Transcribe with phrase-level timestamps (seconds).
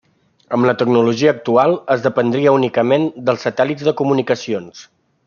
[0.55, 4.83] Amb la tecnologia actual, es dependria únicament, dels satèl·lits de comunicacions.